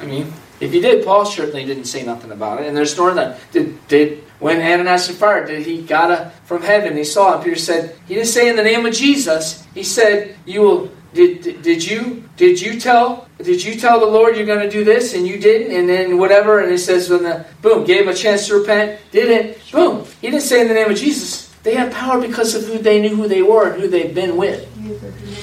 [0.01, 2.67] I mean, if he did, Paul certainly didn't say nothing about it.
[2.67, 3.39] And there's nor that.
[3.53, 6.97] Did, did when Ananias and Sapphira, did he got a from heaven?
[6.97, 7.45] He saw him.
[7.45, 9.65] Peter said, he didn't say in the name of Jesus.
[9.75, 10.91] He said, you will.
[11.15, 14.69] Did, did, did you did you tell did you tell the Lord you're going to
[14.69, 18.03] do this and you didn't and then whatever and it says when the boom gave
[18.03, 21.46] him a chance to repent didn't boom he didn't say in the name of Jesus
[21.67, 24.37] they had power because of who they knew who they were and who they'd been
[24.37, 24.67] with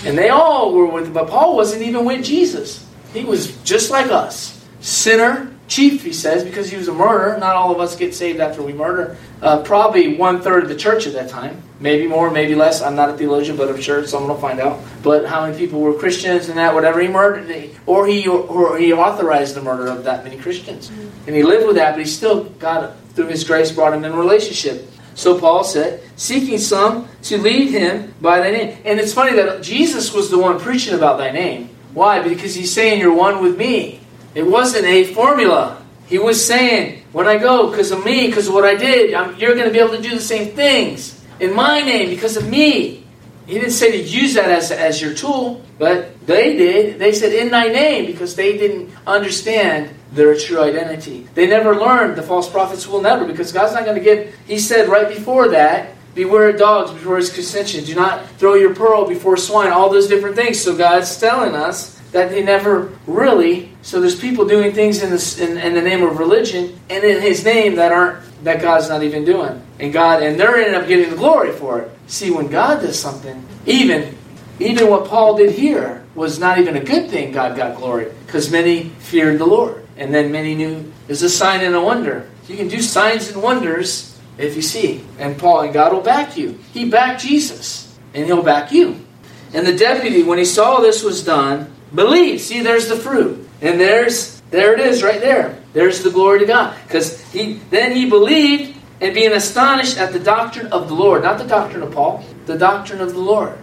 [0.06, 4.10] and they all were with but Paul wasn't even with Jesus he was just like
[4.12, 7.38] us sinner chief, he says, because he was a murderer.
[7.38, 9.18] Not all of us get saved after we murder.
[9.42, 11.62] Uh, probably one third of the church at that time.
[11.80, 12.82] Maybe more, maybe less.
[12.82, 14.80] I'm not a theologian, but I'm sure someone will find out.
[15.02, 18.94] But how many people were Christians and that, whatever he murdered, or he or he
[18.94, 20.90] authorized the murder of that many Christians,
[21.28, 24.12] and he lived with that, but he still got through his grace brought him in
[24.12, 24.90] a relationship.
[25.16, 28.78] So Paul said, seeking some to lead him by thy name.
[28.86, 31.70] And it's funny that Jesus was the one preaching about thy name.
[31.94, 32.22] Why?
[32.28, 34.00] Because he's saying you're one with me.
[34.34, 35.84] It wasn't a formula.
[36.08, 39.36] He was saying, when I go, because of me, because of what I did, I'm,
[39.38, 42.50] you're going to be able to do the same things in my name because of
[42.50, 43.06] me.
[43.46, 46.98] He didn't say to use that as, as your tool, but they did.
[46.98, 51.28] They said, in thy name, because they didn't understand their true identity.
[51.34, 54.60] They never learned, the false prophets will never, because God's not going to give, he
[54.60, 57.84] said right before that, beware of dogs before his concision.
[57.84, 59.72] Do not throw your pearl before swine.
[59.72, 60.62] All those different things.
[60.62, 63.72] So God's telling us that they never really.
[63.82, 67.22] So there's people doing things in, this, in, in the name of religion and in
[67.22, 70.88] His name that aren't that God's not even doing, and God and they're ending up
[70.88, 71.92] getting the glory for it.
[72.08, 74.18] See, when God does something, even
[74.60, 77.32] even what Paul did here was not even a good thing.
[77.32, 81.62] God got glory because many feared the Lord, and then many knew is a sign
[81.62, 82.30] and a wonder.
[82.48, 86.38] You can do signs and wonders if you see, and Paul and God will back
[86.38, 86.60] you.
[86.74, 89.06] He backed Jesus, and He'll back you.
[89.54, 92.42] And the deputy, when he saw this was done, believed.
[92.42, 95.60] See, there's the fruit, and there's there it is right there.
[95.74, 100.20] There's the glory to God, because he then he believed and being astonished at the
[100.20, 103.58] doctrine of the Lord, not the doctrine of Paul, the doctrine of the Lord.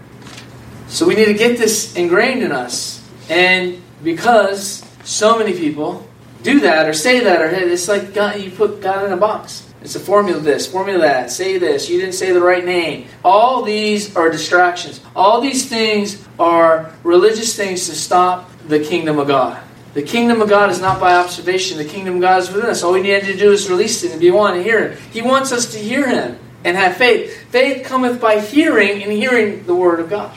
[0.88, 3.08] So we need to get this ingrained in us.
[3.28, 6.06] And because so many people
[6.42, 9.66] do that or say that, or it's like God, you put God in a box.
[9.82, 13.08] It's a formula this, formula that, say this, you didn't say the right name.
[13.24, 15.00] All these are distractions.
[15.16, 19.62] All these things are religious things to stop the kingdom of God.
[19.94, 21.78] The kingdom of God is not by observation.
[21.78, 22.82] The kingdom of God is within us.
[22.82, 24.98] All we need to do is release it and be one and hear it.
[25.10, 27.50] He wants us to hear Him and have faith.
[27.50, 30.36] Faith cometh by hearing and hearing the word of God.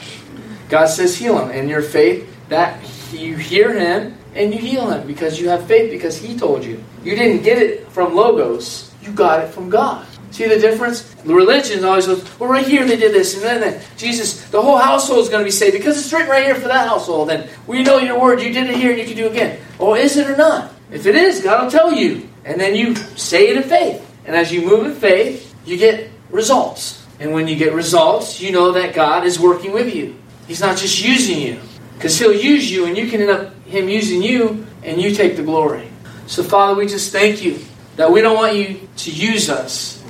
[0.68, 1.50] God says heal him.
[1.50, 2.80] And your faith, that
[3.12, 6.82] you hear him and you heal him because you have faith because he told you.
[7.02, 8.92] You didn't get it from logos.
[9.02, 10.06] You got it from God.
[10.34, 11.02] See the difference?
[11.02, 14.60] The religion always goes, well, right here they did this, and then, then Jesus, the
[14.60, 17.30] whole household is going to be saved because it's written right here for that household.
[17.30, 18.42] And we know your word.
[18.42, 19.60] You did it here, and you can do it again.
[19.78, 20.72] Oh, is it or not?
[20.90, 22.28] If it is, God will tell you.
[22.44, 24.04] And then you say it in faith.
[24.26, 27.06] And as you move in faith, you get results.
[27.20, 30.16] And when you get results, you know that God is working with you.
[30.48, 31.60] He's not just using you.
[31.94, 35.36] Because He'll use you, and you can end up Him using you, and you take
[35.36, 35.88] the glory.
[36.26, 37.60] So, Father, we just thank you
[37.96, 40.02] that we don't want you to use us.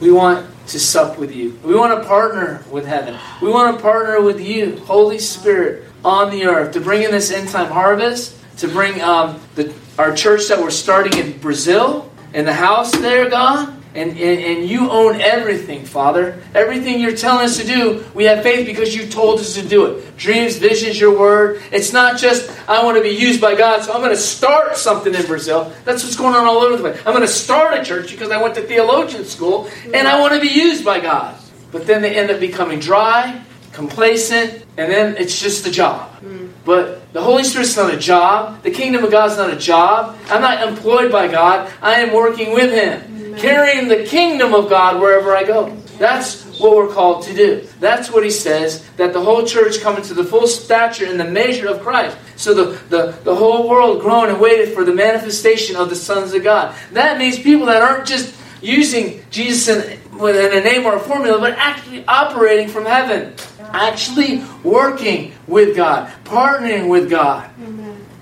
[0.00, 1.58] We want to sup with you.
[1.64, 3.18] We want to partner with heaven.
[3.40, 7.30] We want to partner with you, Holy Spirit, on the earth to bring in this
[7.30, 12.44] end time harvest, to bring um, the, our church that we're starting in Brazil, in
[12.44, 13.81] the house there, God.
[13.94, 16.42] And, and, and you own everything, Father.
[16.54, 19.84] Everything you're telling us to do, we have faith because you told us to do
[19.86, 20.16] it.
[20.16, 21.60] Dreams, visions, your word.
[21.70, 24.78] It's not just, I want to be used by God, so I'm going to start
[24.78, 25.70] something in Brazil.
[25.84, 26.98] That's what's going on all over the place.
[27.00, 30.32] I'm going to start a church because I went to theologian school and I want
[30.32, 31.38] to be used by God.
[31.70, 36.10] But then they end up becoming dry, complacent, and then it's just a job.
[36.20, 36.48] Hmm.
[36.64, 38.62] But the Holy Spirit's not a job.
[38.62, 40.16] The kingdom of God's not a job.
[40.28, 41.70] I'm not employed by God.
[41.82, 45.74] I am working with Him carrying the kingdom of God wherever I go.
[45.98, 47.66] That's what we're called to do.
[47.80, 51.24] That's what he says, that the whole church come into the full stature and the
[51.24, 52.16] measure of Christ.
[52.36, 56.34] So the, the, the whole world groaned and waited for the manifestation of the sons
[56.34, 56.74] of God.
[56.92, 61.38] That means people that aren't just using Jesus in, in a name or a formula,
[61.38, 63.34] but actually operating from heaven.
[63.60, 67.48] Actually working with God, partnering with God.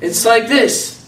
[0.01, 1.00] It's like this.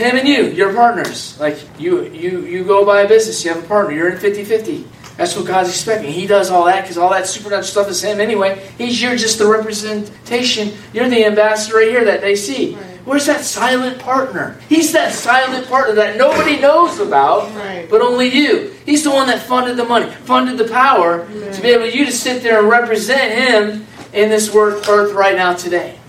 [0.00, 1.38] Him and you, you're partners.
[1.38, 4.86] Like you, you, you go buy a business, you have a partner, you're in 50-50.
[5.20, 6.12] That's what God's expecting.
[6.12, 8.66] He does all that because all that supernatural stuff is Him anyway.
[8.78, 10.72] He's you're just the representation.
[10.94, 12.74] You're the ambassador right here that they see.
[12.74, 12.90] Right.
[13.04, 14.58] Where's that silent partner?
[14.70, 17.86] He's that silent partner that nobody knows about, right.
[17.90, 18.74] but only you.
[18.86, 21.52] He's the one that funded the money, funded the power right.
[21.52, 25.36] to be able to you to sit there and represent Him in this earth right
[25.36, 25.99] now today.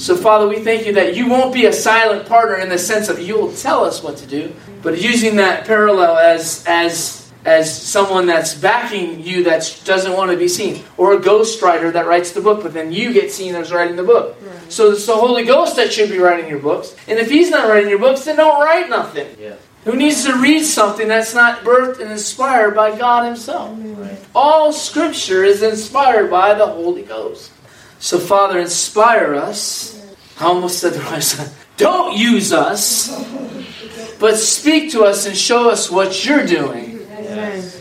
[0.00, 3.10] So, Father, we thank you that you won't be a silent partner in the sense
[3.10, 4.50] of you will tell us what to do,
[4.82, 10.38] but using that parallel as as as someone that's backing you that doesn't want to
[10.38, 13.72] be seen, or a ghostwriter that writes the book, but then you get seen as
[13.72, 14.38] writing the book.
[14.40, 14.72] Right.
[14.72, 17.68] So it's the Holy Ghost that should be writing your books, and if He's not
[17.68, 19.28] writing your books, then don't write nothing.
[19.38, 19.56] Yeah.
[19.84, 23.78] Who needs to read something that's not birthed and inspired by God Himself?
[23.78, 24.18] Right.
[24.34, 27.52] All Scripture is inspired by the Holy Ghost.
[28.00, 29.96] So, Father, inspire us.
[30.40, 31.50] I almost said the right.
[31.76, 33.08] Don't use us,
[34.18, 37.06] but speak to us and show us what you're doing.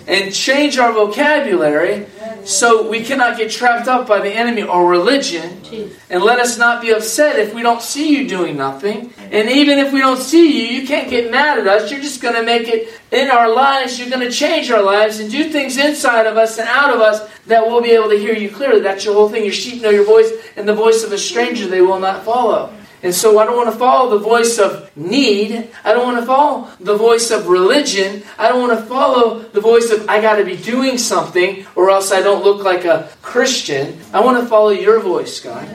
[0.07, 2.05] And change our vocabulary
[2.49, 5.61] so we cannot get trapped up by the enemy or religion.
[6.09, 9.13] And let us not be upset if we don't see you doing nothing.
[9.31, 11.91] And even if we don't see you, you can't get mad at us.
[11.91, 13.99] You're just going to make it in our lives.
[13.99, 17.01] You're going to change our lives and do things inside of us and out of
[17.01, 18.79] us that we'll be able to hear you clearly.
[18.79, 19.43] That's your whole thing.
[19.43, 22.73] Your sheep know your voice, and the voice of a stranger they will not follow.
[23.01, 25.69] And so I don't want to follow the voice of need.
[25.83, 28.23] I don't want to follow the voice of religion.
[28.37, 31.89] I don't want to follow the voice of I got to be doing something or
[31.89, 33.97] else I don't look like a Christian.
[34.13, 35.67] I want to follow your voice, God.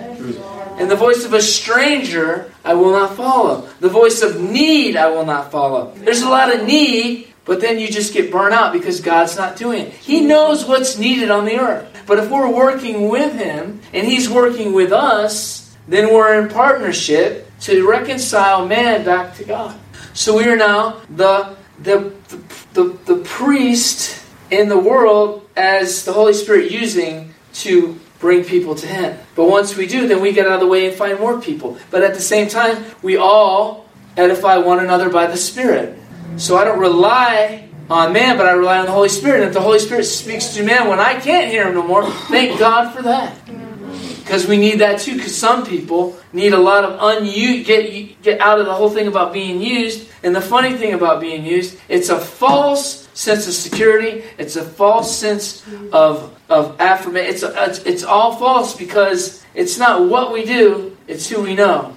[0.78, 3.68] And the voice of a stranger I will not follow.
[3.80, 5.92] The voice of need I will not follow.
[5.96, 9.56] There's a lot of need, but then you just get burnt out because God's not
[9.56, 9.92] doing it.
[9.92, 12.02] He knows what's needed on the earth.
[12.06, 17.50] But if we're working with Him and He's working with us, then we're in partnership
[17.60, 19.78] to reconcile man back to God.
[20.12, 22.40] So we are now the the the,
[22.72, 28.86] the, the priest in the world as the Holy Spirit using to bring people to
[28.86, 29.18] Him.
[29.34, 31.78] But once we do, then we get out of the way and find more people.
[31.90, 35.98] But at the same time, we all edify one another by the Spirit.
[36.36, 39.40] So I don't rely on man, but I rely on the Holy Spirit.
[39.40, 42.08] And if the Holy Spirit speaks to man when I can't hear him no more,
[42.10, 43.36] thank God for that.
[44.24, 45.16] Because we need that too.
[45.16, 49.06] Because some people need a lot of unused get get out of the whole thing
[49.06, 50.08] about being used.
[50.22, 54.24] And the funny thing about being used, it's a false sense of security.
[54.38, 55.62] It's a false sense
[55.92, 57.34] of of affirmation.
[57.34, 60.96] It's, it's it's all false because it's not what we do.
[61.06, 61.94] It's who we know.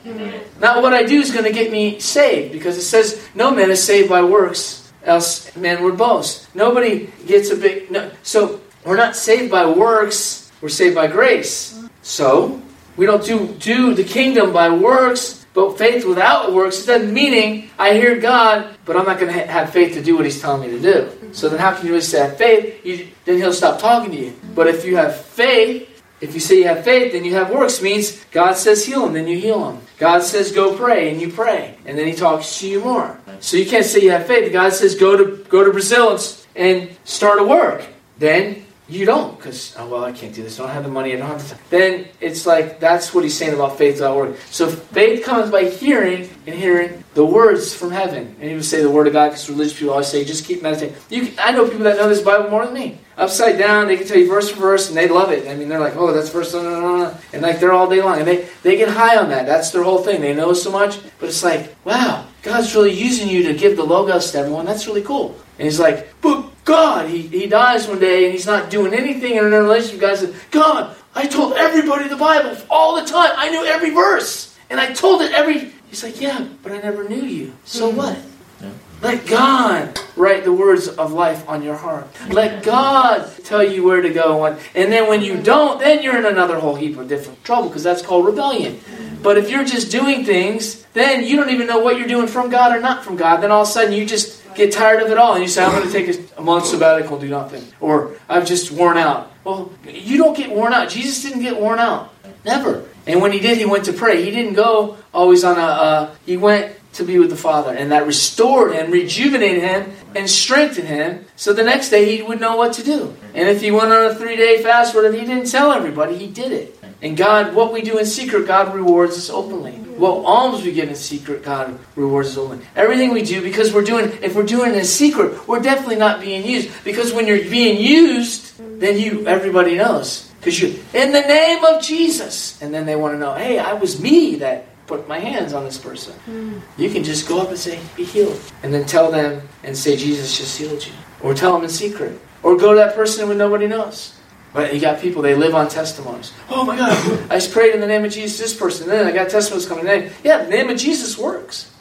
[0.60, 2.52] Not what I do is going to get me saved.
[2.52, 6.54] Because it says no man is saved by works, else man would boast.
[6.54, 7.90] Nobody gets a big.
[7.90, 10.52] No, so we're not saved by works.
[10.60, 11.77] We're saved by grace.
[12.08, 12.62] So,
[12.96, 16.86] we don't do, do the kingdom by works, but faith without works.
[16.86, 20.16] Doesn't meaning I hear God, but I'm not going to ha- have faith to do
[20.16, 21.34] what He's telling me to do.
[21.34, 22.86] So then, how can you really say have faith?
[22.86, 24.34] You, then He'll stop talking to you.
[24.56, 27.82] But if you have faith, if you say you have faith, then you have works.
[27.82, 29.82] Means God says heal him, then you heal him.
[29.98, 33.20] God says go pray, and you pray, and then He talks to you more.
[33.42, 34.54] So you can't say you have faith.
[34.54, 36.18] God says go to go to Brazil
[36.56, 37.86] and start a work.
[38.18, 40.60] Then you don't, because, oh, well, I can't do this.
[40.60, 41.14] I don't have the money.
[41.14, 41.64] I don't have the time.
[41.70, 44.38] Then it's like, that's what he's saying about faith without work.
[44.50, 48.36] So faith comes by hearing and hearing the words from heaven.
[48.40, 50.62] And he would say the word of God, because religious people always say, just keep
[50.62, 50.96] meditating.
[51.10, 53.00] You can, I know people that know this Bible more than me.
[53.18, 55.50] Upside down, they can tell you verse for verse, and they love it.
[55.50, 57.18] I mean, they're like, oh, that's verse, no, no, no.
[57.34, 58.20] and like they're all day long.
[58.20, 59.46] And they, they get high on that.
[59.46, 60.22] That's their whole thing.
[60.22, 63.84] They know so much, but it's like, wow, God's really using you to give the
[63.84, 64.66] logos to everyone.
[64.66, 65.36] That's really cool.
[65.58, 69.36] And he's like, but God, he, he dies one day and he's not doing anything
[69.36, 70.02] in a relationship.
[70.02, 73.32] God says, God, I told everybody the Bible all the time.
[73.38, 74.54] I knew every verse.
[74.70, 75.72] And I told it every.
[75.88, 77.54] He's like, yeah, but I never knew you.
[77.64, 77.98] So hmm.
[77.98, 78.20] what?
[78.62, 78.72] Yeah.
[79.02, 82.06] Let God write the words of life on your heart.
[82.30, 84.46] Let God tell you where to go.
[84.46, 87.84] And then when you don't, then you're in another whole heap of different trouble because
[87.84, 88.82] that's called rebellion.
[89.24, 92.50] But if you're just doing things, then you don't even know what you're doing from
[92.50, 93.38] God or not from God.
[93.38, 95.64] Then all of a sudden you just get tired of it all and you say,
[95.64, 97.64] I'm going to take a month sabbatical, do nothing.
[97.80, 99.32] Or I'm just worn out.
[99.44, 100.90] Well, you don't get worn out.
[100.90, 102.14] Jesus didn't get worn out.
[102.44, 102.86] Never.
[103.06, 104.24] And when he did, he went to pray.
[104.24, 107.72] He didn't go always on a, uh, he went to be with the Father.
[107.74, 111.26] And that restored him, rejuvenated him, and strengthened him.
[111.36, 113.16] So the next day he would know what to do.
[113.34, 116.28] And if he went on a three day fast, whatever, he didn't tell everybody, he
[116.28, 116.80] did it.
[117.02, 119.87] And God, what we do in secret, God rewards us openly.
[119.98, 122.66] What alms we give in secret, God rewards us openly.
[122.76, 126.22] Everything we do, because we're doing, if we're doing it in secret, we're definitely not
[126.22, 126.70] being used.
[126.84, 130.32] Because when you're being used, then you, everybody knows.
[130.40, 132.62] Because you, in the name of Jesus.
[132.62, 135.64] And then they want to know, hey, I was me that put my hands on
[135.66, 136.14] this person.
[136.28, 136.62] Mm.
[136.78, 138.40] You can just go up and say, be healed.
[138.64, 140.94] And then tell them and say, Jesus just healed you.
[141.22, 142.20] Or tell them in secret.
[142.44, 144.17] Or go to that person when nobody knows.
[144.54, 146.34] But you got people, they live on testimonies.
[146.50, 148.90] Oh my God, I just prayed in the name of Jesus, this person.
[148.90, 150.12] And then I got testimonies coming in.
[150.24, 151.72] Yeah, the name of Jesus works.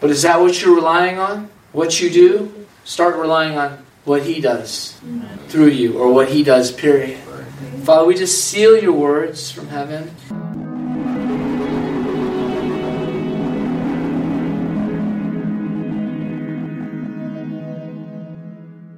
[0.00, 1.50] But is that what you're relying on?
[1.72, 2.66] What you do?
[2.84, 5.00] Start relying on what He does
[5.48, 7.18] through you, or what He does, period.
[7.84, 10.14] Father, we just seal your words from heaven.